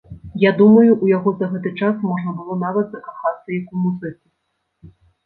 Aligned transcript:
Я 0.43 0.51
думаю, 0.61 0.93
у 1.03 1.09
яго 1.17 1.33
за 1.41 1.49
гэты 1.51 1.71
час 1.81 1.99
можна 2.11 2.33
было 2.39 2.57
нават 2.63 2.89
закахацца 2.95 3.47
як 3.59 3.65
у 3.77 3.83
музыку. 3.83 4.25